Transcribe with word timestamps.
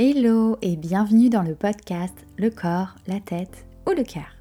Hello 0.00 0.56
et 0.62 0.76
bienvenue 0.76 1.28
dans 1.28 1.42
le 1.42 1.56
podcast 1.56 2.14
Le 2.36 2.50
corps, 2.50 2.94
la 3.08 3.18
tête 3.18 3.66
ou 3.84 3.90
le 3.90 4.04
cœur. 4.04 4.36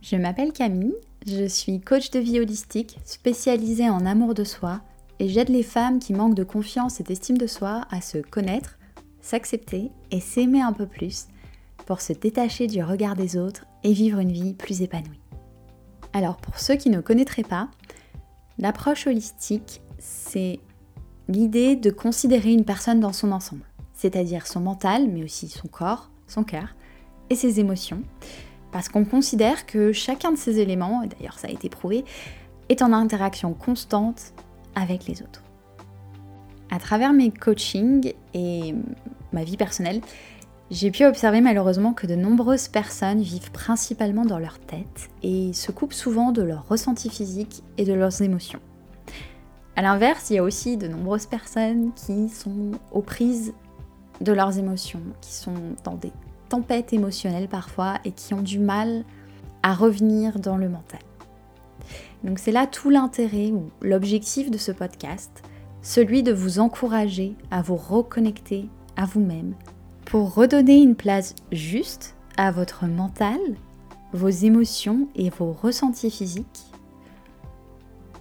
Je 0.00 0.16
m'appelle 0.16 0.50
Camille, 0.50 0.94
je 1.26 1.46
suis 1.46 1.78
coach 1.78 2.10
de 2.10 2.18
vie 2.18 2.40
holistique 2.40 2.98
spécialisée 3.04 3.90
en 3.90 4.06
amour 4.06 4.32
de 4.32 4.44
soi 4.44 4.80
et 5.18 5.28
j'aide 5.28 5.50
les 5.50 5.62
femmes 5.62 5.98
qui 5.98 6.14
manquent 6.14 6.36
de 6.36 6.42
confiance 6.42 7.00
et 7.00 7.02
d'estime 7.02 7.36
de 7.36 7.46
soi 7.46 7.82
à 7.90 8.00
se 8.00 8.16
connaître, 8.16 8.78
s'accepter 9.20 9.90
et 10.10 10.20
s'aimer 10.20 10.62
un 10.62 10.72
peu 10.72 10.86
plus 10.86 11.26
pour 11.84 12.00
se 12.00 12.14
détacher 12.14 12.66
du 12.66 12.82
regard 12.82 13.14
des 13.14 13.36
autres 13.36 13.66
et 13.84 13.92
vivre 13.92 14.20
une 14.20 14.32
vie 14.32 14.54
plus 14.54 14.80
épanouie. 14.80 15.20
Alors 16.14 16.38
pour 16.38 16.58
ceux 16.58 16.76
qui 16.76 16.88
ne 16.88 17.02
connaîtraient 17.02 17.42
pas, 17.42 17.68
l'approche 18.56 19.06
holistique, 19.06 19.82
c'est 19.98 20.60
l'idée 21.28 21.76
de 21.76 21.90
considérer 21.90 22.52
une 22.52 22.64
personne 22.64 23.00
dans 23.00 23.12
son 23.12 23.32
ensemble 23.32 23.67
c'est-à-dire 23.98 24.46
son 24.46 24.60
mental, 24.60 25.08
mais 25.08 25.24
aussi 25.24 25.48
son 25.48 25.66
corps, 25.68 26.08
son 26.28 26.44
cœur 26.44 26.76
et 27.30 27.34
ses 27.34 27.60
émotions, 27.60 28.02
parce 28.72 28.88
qu'on 28.88 29.04
considère 29.04 29.66
que 29.66 29.92
chacun 29.92 30.30
de 30.30 30.38
ces 30.38 30.60
éléments, 30.60 31.02
et 31.02 31.08
d'ailleurs 31.08 31.38
ça 31.38 31.48
a 31.48 31.50
été 31.50 31.68
prouvé, 31.68 32.04
est 32.68 32.80
en 32.80 32.92
interaction 32.92 33.52
constante 33.54 34.32
avec 34.74 35.06
les 35.06 35.20
autres. 35.20 35.42
À 36.70 36.78
travers 36.78 37.12
mes 37.12 37.30
coachings 37.30 38.12
et 38.34 38.74
ma 39.32 39.42
vie 39.42 39.56
personnelle, 39.56 40.00
j'ai 40.70 40.90
pu 40.90 41.04
observer 41.04 41.40
malheureusement 41.40 41.92
que 41.92 42.06
de 42.06 42.14
nombreuses 42.14 42.68
personnes 42.68 43.22
vivent 43.22 43.50
principalement 43.50 44.24
dans 44.24 44.38
leur 44.38 44.60
tête 44.60 45.08
et 45.22 45.52
se 45.54 45.72
coupent 45.72 45.94
souvent 45.94 46.30
de 46.30 46.42
leurs 46.42 46.68
ressentis 46.68 47.10
physiques 47.10 47.62
et 47.78 47.84
de 47.84 47.94
leurs 47.94 48.22
émotions. 48.22 48.60
A 49.76 49.82
l'inverse, 49.82 50.30
il 50.30 50.34
y 50.34 50.38
a 50.38 50.42
aussi 50.42 50.76
de 50.76 50.86
nombreuses 50.86 51.26
personnes 51.26 51.92
qui 51.94 52.28
sont 52.28 52.72
aux 52.92 53.02
prises 53.02 53.54
de 54.20 54.32
leurs 54.32 54.58
émotions, 54.58 55.02
qui 55.20 55.32
sont 55.32 55.54
dans 55.84 55.94
des 55.94 56.12
tempêtes 56.48 56.92
émotionnelles 56.92 57.48
parfois 57.48 57.98
et 58.04 58.12
qui 58.12 58.34
ont 58.34 58.42
du 58.42 58.58
mal 58.58 59.04
à 59.62 59.74
revenir 59.74 60.38
dans 60.38 60.56
le 60.56 60.68
mental. 60.68 61.00
Donc 62.24 62.38
c'est 62.38 62.52
là 62.52 62.66
tout 62.66 62.90
l'intérêt 62.90 63.50
ou 63.50 63.70
l'objectif 63.80 64.50
de 64.50 64.58
ce 64.58 64.72
podcast, 64.72 65.42
celui 65.82 66.22
de 66.22 66.32
vous 66.32 66.58
encourager 66.58 67.36
à 67.50 67.62
vous 67.62 67.76
reconnecter 67.76 68.68
à 68.96 69.04
vous-même 69.04 69.54
pour 70.04 70.34
redonner 70.34 70.78
une 70.78 70.96
place 70.96 71.34
juste 71.52 72.16
à 72.36 72.50
votre 72.50 72.86
mental, 72.86 73.38
vos 74.12 74.28
émotions 74.28 75.08
et 75.14 75.30
vos 75.30 75.52
ressentis 75.52 76.10
physiques, 76.10 76.66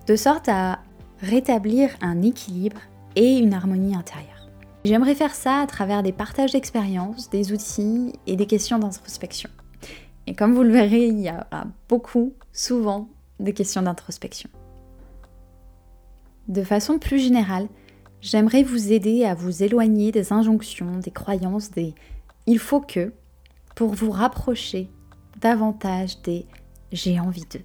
de 0.05 0.15
sorte 0.15 0.49
à 0.49 0.79
rétablir 1.21 1.89
un 2.01 2.21
équilibre 2.21 2.79
et 3.15 3.37
une 3.37 3.53
harmonie 3.53 3.95
intérieure. 3.95 4.36
J'aimerais 4.87 5.15
faire 5.15 5.35
ça 5.35 5.59
à 5.59 5.67
travers 5.67 6.01
des 6.01 6.13
partages 6.13 6.53
d'expériences, 6.53 7.29
des 7.29 7.51
outils 7.51 8.13
et 8.25 8.37
des 8.37 8.45
questions 8.45 8.79
d'introspection. 8.79 9.49
Et 10.27 10.33
comme 10.33 10.53
vous 10.53 10.63
le 10.63 10.71
verrez, 10.71 11.07
il 11.07 11.19
y 11.19 11.27
a 11.27 11.45
beaucoup, 11.89 12.31
souvent, 12.53 13.09
de 13.41 13.51
questions 13.51 13.81
d'introspection. 13.81 14.49
De 16.47 16.63
façon 16.63 16.99
plus 16.99 17.19
générale, 17.19 17.67
j'aimerais 18.21 18.63
vous 18.63 18.93
aider 18.93 19.25
à 19.25 19.35
vous 19.35 19.61
éloigner 19.61 20.13
des 20.13 20.31
injonctions, 20.31 20.99
des 20.99 21.11
croyances, 21.11 21.69
des 21.71 21.93
il 22.45 22.57
faut 22.57 22.79
que, 22.79 23.11
pour 23.75 23.89
vous 23.89 24.11
rapprocher 24.11 24.89
davantage 25.41 26.21
des 26.21 26.45
j'ai 26.93 27.19
envie 27.19 27.45
de. 27.51 27.59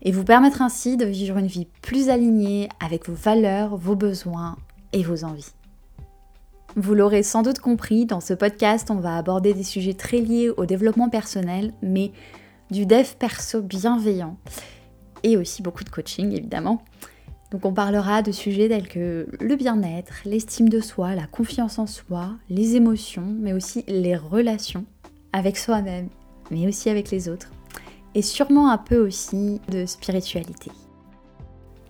Et 0.00 0.10
vous 0.10 0.24
permettre 0.24 0.62
ainsi 0.62 0.96
de 0.96 1.04
vivre 1.04 1.36
une 1.36 1.48
vie 1.48 1.68
plus 1.82 2.08
alignée 2.08 2.70
avec 2.80 3.10
vos 3.10 3.14
valeurs, 3.14 3.76
vos 3.76 3.94
besoins 3.94 4.56
et 4.94 5.02
vos 5.02 5.22
envies. 5.22 5.52
Vous 6.78 6.92
l'aurez 6.92 7.22
sans 7.22 7.40
doute 7.40 7.58
compris, 7.58 8.04
dans 8.04 8.20
ce 8.20 8.34
podcast, 8.34 8.90
on 8.90 8.96
va 8.96 9.16
aborder 9.16 9.54
des 9.54 9.62
sujets 9.62 9.94
très 9.94 10.18
liés 10.18 10.50
au 10.50 10.66
développement 10.66 11.08
personnel, 11.08 11.72
mais 11.80 12.12
du 12.70 12.84
dev 12.84 13.06
perso 13.18 13.62
bienveillant 13.62 14.36
et 15.22 15.38
aussi 15.38 15.62
beaucoup 15.62 15.84
de 15.84 15.88
coaching 15.88 16.32
évidemment. 16.32 16.84
Donc 17.50 17.64
on 17.64 17.72
parlera 17.72 18.20
de 18.20 18.30
sujets 18.30 18.68
tels 18.68 18.88
que 18.88 19.26
le 19.40 19.56
bien-être, 19.56 20.16
l'estime 20.26 20.68
de 20.68 20.80
soi, 20.80 21.14
la 21.14 21.26
confiance 21.26 21.78
en 21.78 21.86
soi, 21.86 22.32
les 22.50 22.76
émotions, 22.76 23.34
mais 23.40 23.54
aussi 23.54 23.82
les 23.88 24.14
relations 24.14 24.84
avec 25.32 25.56
soi-même, 25.56 26.10
mais 26.50 26.68
aussi 26.68 26.90
avec 26.90 27.10
les 27.10 27.30
autres, 27.30 27.52
et 28.14 28.20
sûrement 28.20 28.70
un 28.70 28.78
peu 28.78 28.98
aussi 28.98 29.62
de 29.70 29.86
spiritualité. 29.86 30.70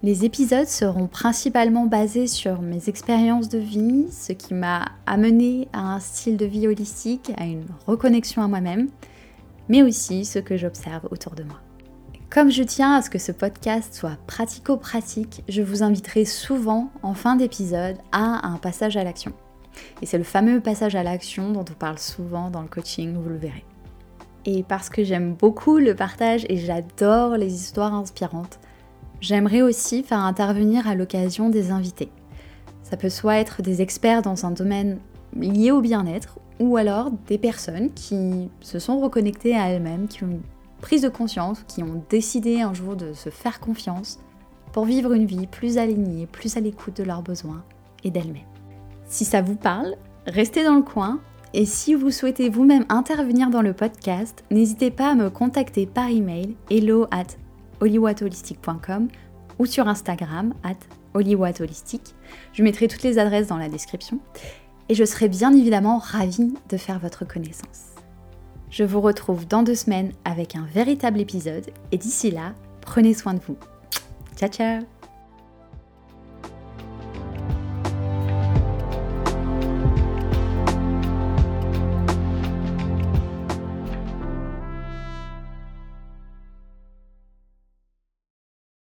Les 0.06 0.24
épisodes 0.24 0.68
seront 0.68 1.08
principalement 1.08 1.86
basés 1.86 2.28
sur 2.28 2.62
mes 2.62 2.88
expériences 2.88 3.48
de 3.48 3.58
vie, 3.58 4.06
ce 4.12 4.32
qui 4.32 4.54
m'a 4.54 4.84
amené 5.04 5.66
à 5.72 5.80
un 5.80 5.98
style 5.98 6.36
de 6.36 6.46
vie 6.46 6.68
holistique, 6.68 7.32
à 7.36 7.44
une 7.44 7.66
reconnexion 7.88 8.40
à 8.40 8.46
moi-même, 8.46 8.88
mais 9.68 9.82
aussi 9.82 10.24
ce 10.24 10.38
que 10.38 10.56
j'observe 10.56 11.08
autour 11.10 11.34
de 11.34 11.42
moi. 11.42 11.58
Comme 12.30 12.52
je 12.52 12.62
tiens 12.62 12.94
à 12.94 13.02
ce 13.02 13.10
que 13.10 13.18
ce 13.18 13.32
podcast 13.32 13.94
soit 13.94 14.16
pratico-pratique, 14.28 15.42
je 15.48 15.60
vous 15.60 15.82
inviterai 15.82 16.24
souvent 16.24 16.92
en 17.02 17.14
fin 17.14 17.34
d'épisode 17.34 17.96
à 18.12 18.46
un 18.46 18.58
passage 18.58 18.96
à 18.96 19.02
l'action. 19.02 19.32
Et 20.02 20.06
c'est 20.06 20.18
le 20.18 20.22
fameux 20.22 20.60
passage 20.60 20.94
à 20.94 21.02
l'action 21.02 21.50
dont 21.50 21.64
on 21.68 21.74
parle 21.74 21.98
souvent 21.98 22.48
dans 22.50 22.62
le 22.62 22.68
coaching, 22.68 23.12
vous 23.14 23.28
le 23.28 23.38
verrez. 23.38 23.64
Et 24.44 24.62
parce 24.62 24.88
que 24.88 25.02
j'aime 25.02 25.34
beaucoup 25.34 25.78
le 25.78 25.96
partage 25.96 26.46
et 26.48 26.58
j'adore 26.58 27.36
les 27.36 27.52
histoires 27.52 27.92
inspirantes, 27.92 28.60
J'aimerais 29.20 29.62
aussi 29.62 30.02
faire 30.02 30.20
intervenir 30.20 30.86
à 30.86 30.94
l'occasion 30.94 31.48
des 31.48 31.70
invités. 31.70 32.10
Ça 32.82 32.96
peut 32.96 33.08
soit 33.08 33.36
être 33.36 33.62
des 33.62 33.82
experts 33.82 34.22
dans 34.22 34.46
un 34.46 34.50
domaine 34.50 34.98
lié 35.34 35.70
au 35.70 35.80
bien-être, 35.80 36.38
ou 36.60 36.76
alors 36.76 37.10
des 37.26 37.38
personnes 37.38 37.92
qui 37.92 38.48
se 38.60 38.78
sont 38.78 39.00
reconnectées 39.00 39.56
à 39.56 39.68
elles-mêmes, 39.68 40.08
qui 40.08 40.24
ont 40.24 40.28
une 40.28 40.42
prise 40.80 41.02
de 41.02 41.08
conscience, 41.08 41.62
qui 41.66 41.82
ont 41.82 42.04
décidé 42.08 42.60
un 42.60 42.74
jour 42.74 42.96
de 42.96 43.12
se 43.12 43.30
faire 43.30 43.60
confiance 43.60 44.20
pour 44.72 44.84
vivre 44.84 45.12
une 45.12 45.26
vie 45.26 45.46
plus 45.46 45.78
alignée, 45.78 46.26
plus 46.26 46.56
à 46.56 46.60
l'écoute 46.60 46.96
de 46.96 47.04
leurs 47.04 47.22
besoins 47.22 47.64
et 48.04 48.10
d'elles-mêmes. 48.10 48.42
Si 49.06 49.24
ça 49.24 49.42
vous 49.42 49.56
parle, 49.56 49.96
restez 50.26 50.64
dans 50.64 50.76
le 50.76 50.82
coin 50.82 51.20
et 51.54 51.64
si 51.64 51.94
vous 51.94 52.10
souhaitez 52.10 52.50
vous-même 52.50 52.84
intervenir 52.88 53.50
dans 53.50 53.62
le 53.62 53.72
podcast, 53.72 54.44
n'hésitez 54.50 54.90
pas 54.90 55.10
à 55.10 55.14
me 55.14 55.30
contacter 55.30 55.86
par 55.86 56.08
email 56.08 56.54
hello 56.70 57.06
at 57.10 57.38
hollywoodholistic.com 57.80 59.08
ou 59.58 59.66
sur 59.66 59.88
Instagram 59.88 60.54
at. 60.62 60.76
Je 62.52 62.62
mettrai 62.62 62.88
toutes 62.88 63.02
les 63.02 63.18
adresses 63.18 63.46
dans 63.46 63.56
la 63.56 63.70
description 63.70 64.18
et 64.88 64.94
je 64.94 65.04
serai 65.04 65.28
bien 65.28 65.54
évidemment 65.54 65.98
ravie 65.98 66.54
de 66.68 66.76
faire 66.76 66.98
votre 66.98 67.26
connaissance. 67.26 67.94
Je 68.70 68.84
vous 68.84 69.00
retrouve 69.00 69.46
dans 69.46 69.62
deux 69.62 69.74
semaines 69.74 70.12
avec 70.24 70.56
un 70.56 70.66
véritable 70.74 71.20
épisode 71.20 71.70
et 71.92 71.98
d'ici 71.98 72.30
là, 72.30 72.52
prenez 72.82 73.14
soin 73.14 73.34
de 73.34 73.40
vous. 73.40 73.56
Ciao 74.36 74.50
ciao 74.50 74.95